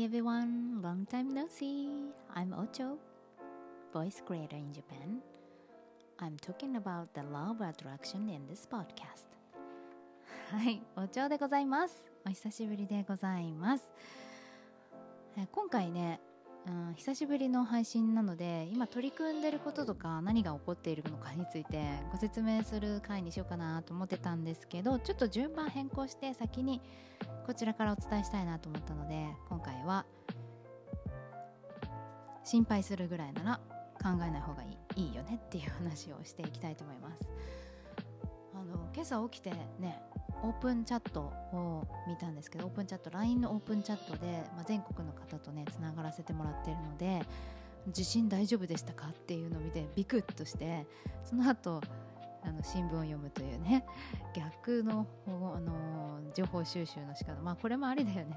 [0.00, 1.90] Hi everyone, long time no see.
[2.34, 2.96] I'm Ocho,
[3.92, 5.20] voice creator in Japan.
[6.18, 9.26] I'm talking about the law of attraction in this podcast.
[10.50, 12.02] はい、お茶でございます。
[12.24, 13.90] お久しぶりでございます。
[15.36, 16.18] え今回ね、
[16.66, 26.80] うん、久しぶりの配信なので今取り組んでることとか何が起こっているのかについてご説明する回にしようかなと思ってたんですけどちょっと順番変更して先に
[27.46, 30.04] こちらからお伝えしたいなと思ったので今回は
[32.44, 33.60] 心配するぐらいなら
[34.02, 37.28] 考えない方がいいいいよねっていう話をしていきたいと思います。
[38.54, 40.02] あの今朝起きてね
[40.42, 41.20] オープンチャット
[41.52, 47.22] を見たんですけどオープンチャット LINE のオープンチャットで、まあ、全国の方とねつながらせてもらってるので
[47.88, 50.86] 地震大丈夫でしたかっていうのを見てビクッとして
[51.24, 51.80] その後
[52.42, 53.84] あの新聞を読むというね
[54.34, 58.36] 逆のあの情報収集の仕方まあこれもありだよね。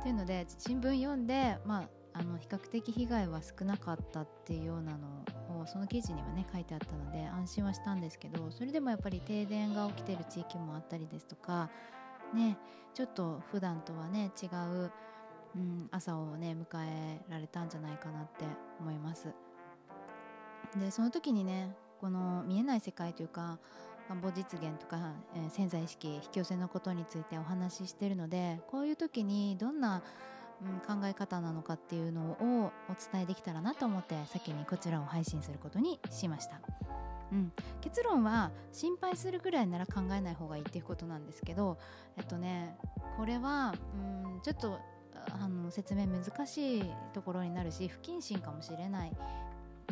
[0.00, 5.24] っていうので新聞読んでまああの比較的被害は少なかったっていうようなの
[5.66, 11.70] その記事にはね書いてあったので安心はしたんですけどそれでもやっぱり停電が起きてる地域もあったりですとか
[12.34, 12.56] ね
[12.94, 14.90] ちょっと普段とはね違う、
[15.56, 18.44] うん、朝をね迎えられたんじゃないかなって
[18.80, 19.28] 思います。
[20.76, 23.58] でその時にねこの見えない世界というか
[24.08, 30.02] 願望実現とか、えー潜在意識引き寄せのことについてお話ししてるのでこういう時にどんな、
[30.62, 36.60] うん、考え方なのかっていうのをお伝えできたらなと思って先にこちらを配信することにしました。
[37.32, 41.78] うん、結論は心配するぐらいなら考えない方がいいっていうことなんですけど
[42.16, 42.76] えっとね
[43.16, 44.78] これは、うん、ちょっと
[45.32, 49.12] あの説明難しいところになるし不謹慎かもしれない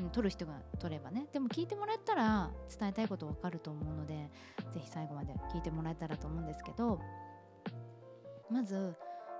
[0.00, 4.30] うん、取る人が取ればねでも聞いてもらえたら伝えたいこと分かると思うので
[4.72, 6.98] ぜひ最後まで聞いてもらえたらと思うんですけど
[8.50, 8.94] まず、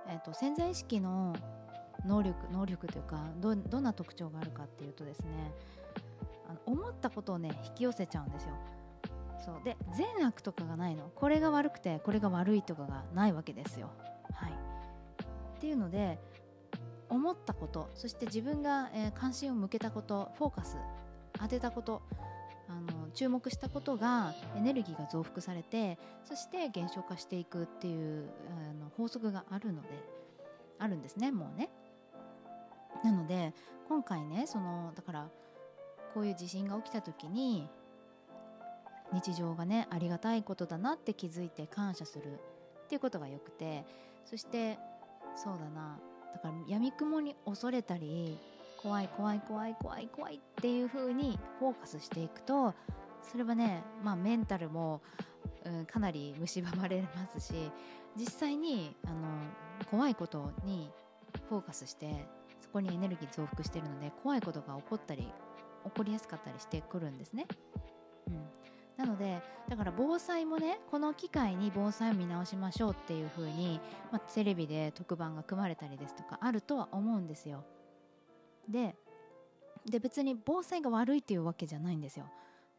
[0.07, 1.35] えー、と潜在意識の
[2.05, 5.53] 能力能力というかどどんな特徴があるかっていうとですね
[6.49, 8.49] あの思ったことをね引き寄せちゃうんですよ。
[9.45, 13.89] そうで善悪とかがないのこれが悪くてこれが悪いとかがないわけですよ。
[14.33, 16.17] はい、っていうので
[17.09, 20.77] 思ったことそして自分が、えー関心を向けたことフォーカス
[21.33, 22.01] 当てたこと
[22.69, 29.87] あの注目したことがエネルギーが増幅されてそして減少化していくっていうあの法則があるので
[30.79, 31.69] あるんですねもうね。
[33.03, 33.53] なので
[33.89, 35.29] 今回ねそのだから
[36.13, 37.67] こういう地震が起きた時に
[39.11, 42.39] 日常がねありがたいことだなって気づいて感謝する
[42.85, 43.85] っていうことがよくて
[44.25, 44.77] そして
[45.35, 45.99] そうだな
[46.33, 48.39] だから闇雲に恐れたり
[48.83, 52.73] 怖い怖い怖い怖い怖いっていう風にフォーカスしていくと
[53.21, 55.01] それはね、まあ、メンタルも、
[55.63, 57.71] うん、かなり蝕まれますし
[58.17, 59.15] 実際にあの
[59.89, 60.91] 怖いことに
[61.47, 62.27] フォーカスして
[62.61, 65.23] そこにエネルギー増幅してるので怖いことが起こったり
[65.85, 67.45] 起こりやすかったりしてくるんですね。
[68.27, 68.43] うん
[68.95, 77.63] なのでだから防災もねこの機会に防災を見直しましょうっていう風に、まあ、テレビで特番が組まれたりですとかあるとは思うんですよ。
[78.69, 78.95] で
[79.85, 82.25] で別に防災が悪いっていうわけじゃないんですよ。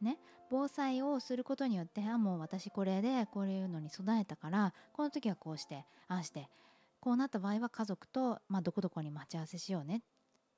[0.01, 0.19] ね、
[0.51, 6.49] 防災をすることによってあもう私これでこういうのに備えたからこの時はこうしてああして
[7.01, 10.03] こうなった場合は家族と、まあ、どこどこに待ち合わせしようね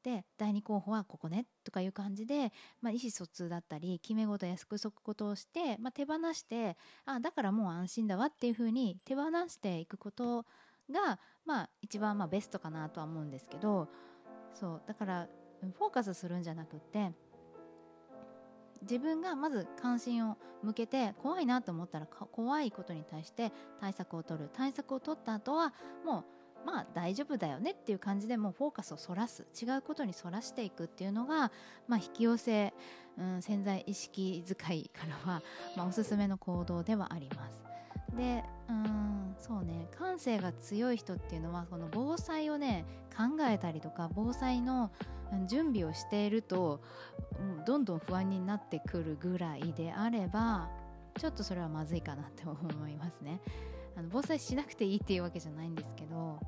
[0.02, 10.44] で第2候補はここねとかいう感じで、まあ、意思疎通だったり決め事や約束事をして、まあ、手放してあだからもう安心だわっていうふうに手放していくこと
[10.90, 13.88] が、まあ、一番まあベストかなとは思うんですけど
[14.58, 15.28] そうだから
[15.78, 17.12] フォーカスするんじゃなくって
[18.82, 25.72] 自分がまず関心を向けて怖いなと思ったら怖いことに対して対策を取る対策を取った後は
[26.04, 26.24] も
[26.64, 31.52] うまあ大丈夫だよねっていう感じでもうフォーカスをそらす違うことにそらしていくっていうのが、
[31.86, 32.74] まあ、引き寄せ、
[33.18, 35.42] うん、潜在意識使いからは、
[35.76, 37.65] まあ、おすすめの行動ではあります。
[38.14, 42.84] でうんそうね感性が強い人っていうのはこの防災をね
[43.16, 44.90] 考えたりとか防災の
[45.48, 46.80] 準備をしていると
[47.66, 50.68] どんどん不安になってくるぐらいであれば
[51.18, 53.40] ちょっとそれはまずいかなって思いますね。
[53.96, 56.38] あの防災しなくていいっていうわけじゃないんですけど、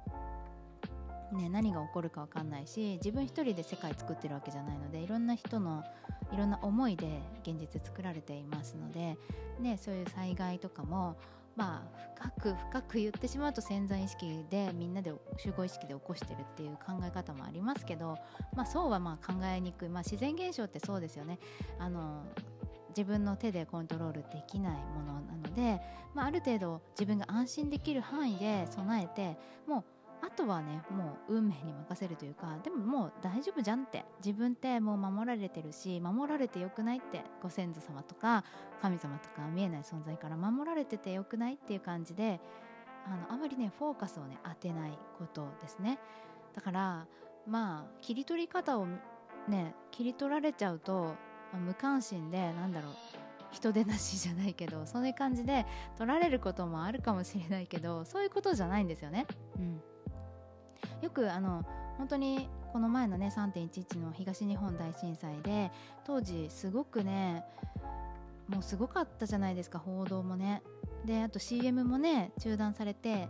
[1.32, 5.82] ね、何が起こるか分かんないし自分一人で世界作ってるわけじゃないのでいろんな人の
[6.31, 9.16] いろんな思いで現実作られていますので、
[9.61, 11.16] ね、そういう災害とかも
[11.58, 18.16] まあ深く深く言ってしまうと潜在意識でみんなで集合意識で起こしてるっていう考え方もありますけど、
[18.56, 21.38] まあ、そうはまあ考えにくい、まあ、自然現象ってそうですよね。
[21.78, 22.25] あの
[22.96, 25.81] 自分の手でコントロールできないものなので、
[26.14, 29.38] まあ、ある程度自分が安心できる範囲で備えて
[29.69, 29.84] もう
[30.20, 34.04] あとはねもう運命に任せるというかでももう大丈夫じゃんって。
[34.24, 38.44] 自分ってもう守られてるし守られてよくないってご先祖様とか
[38.82, 42.40] 神様とか見えない存在から守られててよくないっていう感じで
[43.06, 45.98] あのあまりねフォーカスをね当てないことですね。
[46.54, 47.06] だから
[47.46, 48.86] まあ切り取り方を
[49.48, 51.14] ね切り取られちゃうと、
[51.54, 52.92] 無関心でなんだろう
[53.50, 55.64] 人出なしじゃないけどそういう感じで
[55.96, 59.26] 取られることもあるかもしれないけどそういうことじゃないんですよね。
[59.56, 59.80] うん、
[61.02, 61.64] よくあの
[61.96, 65.70] 本当にこの前のね3.11の東日本大震災で
[66.04, 67.44] 当時すごくね
[68.48, 70.62] もうすごかったじゃないですか報道もね。
[71.04, 73.28] であと CM もね中断されて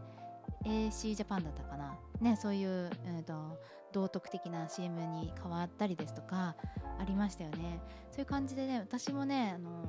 [0.64, 1.98] AC ジャパンだったかな。
[2.20, 3.58] ねそういう、えーと
[3.92, 6.56] 道徳的な CM に変わったりですとか
[6.98, 7.80] ありましたよね。
[8.10, 9.86] そういう感じでね私もねあの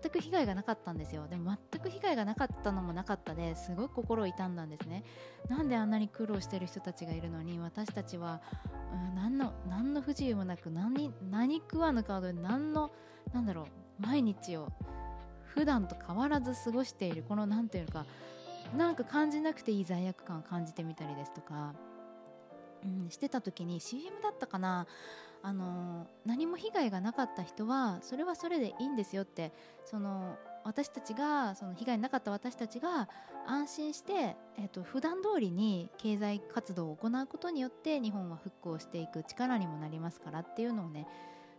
[0.00, 1.26] 全く被害がなかったんですよ。
[1.28, 5.04] でも全く被害がなかったのもなかったですごい心を痛んだんですね。
[5.48, 8.40] なんであんなに苦労してる人たちがいるのに私たちは、
[8.92, 12.90] うん、何の何の不自由もなく何何食わぬ顔で何の
[13.32, 13.66] なんだろう
[14.02, 14.72] 毎日を
[15.44, 18.04] 普段と変わらず過ごしているこの何ていうか
[18.76, 21.74] なんか感じなくていい罪悪感を感じてみたりですとか
[22.86, 24.86] うん、してた時に CM だったかな。
[25.42, 29.52] あの何も被害がなかった人はそれはそれでいいんですよって
[29.84, 33.08] その私たちがその被害なかった私たちが
[33.46, 41.06] 安心して、えーと、普段通りに経済活動を行うことによって日本は復興していく力にもなりますからっていうのをね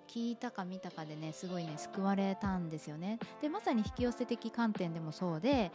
[0.09, 3.19] 聞いたか見たかでねすごいね救われたんですよね。
[3.41, 5.71] でまさに引き寄せ的観点でもそうで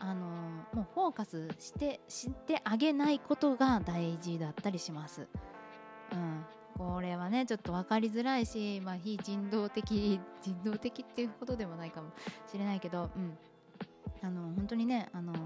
[0.00, 0.26] あの
[0.72, 5.26] もうフォーカスしてしてあげないことが大事だったりします。
[6.12, 6.44] うん、
[6.76, 12.10] これはねちょっと分かりづらいし、まあ、非人道的人道的っていうことでもないかも
[12.50, 13.36] しれないけど、うん、
[14.22, 15.36] あの本当にね、あのー、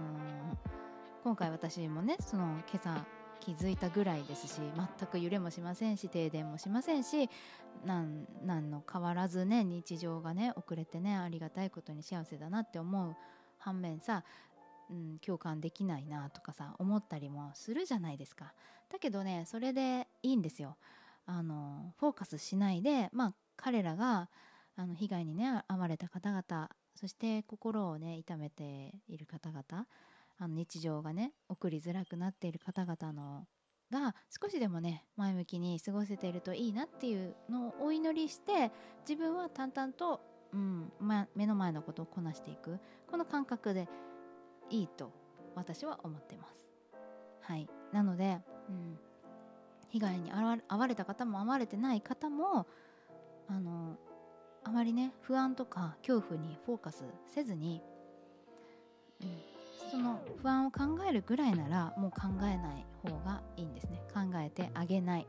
[1.24, 3.04] 今回私もねその今朝
[3.40, 4.60] 気づいたぐらいですし
[4.98, 7.30] 全く揺れもしませんし停電もしませんし
[7.84, 13.16] 何の変わらずね日常がね遅れてねありがたいことに幸せだなって思う
[13.58, 14.24] 反面さ、
[14.90, 18.54] うん、共感できないなとかさ思ったりもするじゃないですか。
[18.90, 20.76] だけどねそれでいいんですよ。
[21.26, 24.30] あのフォーカスしないでまあ彼らが
[24.76, 29.86] あの被害にね遭われた方々そして心をね痛めている方々
[30.38, 33.46] あの日常がね送りづらくなっている方々の
[33.90, 38.70] が少しでもね前向きに過ごせているといいなっていうのをお祈りして
[39.08, 40.20] 自分は淡々と
[40.52, 42.78] うんま、目の前のことをこなしていく。
[43.10, 43.88] この感覚で
[44.70, 45.12] いいと
[45.54, 46.68] 私は思ってます。
[47.40, 47.68] はい。
[47.92, 48.98] なので、うん、
[49.90, 52.66] 被害に遭われた方も遭われてない方も
[53.48, 53.96] あの
[54.64, 57.82] あまりね不安とか恐怖にフォーカスせずに、
[59.22, 64.02] うん、その不安を考えるぐらいならもう考えない方がいいんですね。
[64.12, 65.26] 考えてあげない。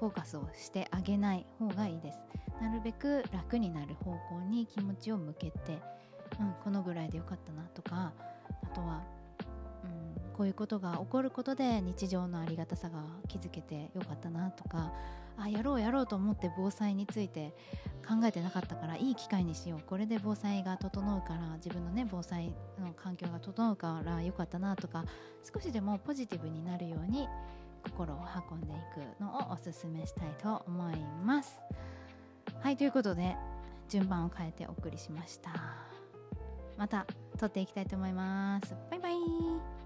[0.00, 2.18] フォーカスをしてあげない方がいいです。
[2.60, 5.78] なるべく楽になる方向に気持ちを向けて、
[6.38, 8.12] うん、このぐらいでよかったなとか
[8.62, 9.02] あとは、
[9.84, 14.92] うん、こういうことが起こることで日常のありがたさが気づけてよかったなとか
[15.38, 17.54] あやろうやろうと思って防災について
[18.06, 19.80] 考えてなかったからいい機会にしよう。
[19.86, 25.04] これで防災が整うから自分のね防災の環境が整うからよかったなとか
[25.52, 27.28] 少しでもポジティブになるように
[27.84, 28.18] 心を
[28.50, 28.76] 運んでい
[29.18, 31.60] くのをおすすめしたいと思います。
[32.60, 33.36] はいということで
[33.88, 35.50] 順番を変えてお送りしました。
[36.76, 37.06] また
[37.38, 38.74] 撮っていきたいと思います。
[38.90, 39.79] バイバイ。